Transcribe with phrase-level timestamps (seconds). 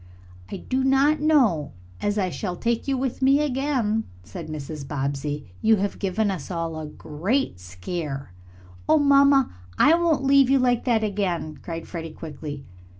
[0.51, 4.87] "I do not know as I shall take you with me again," said Mrs.
[4.87, 5.51] Bobbsey.
[5.61, 8.33] "You have given us all a great scare."
[8.89, 12.65] "Oh, mamma, I won't leave you like that again," cried Freddie quickly.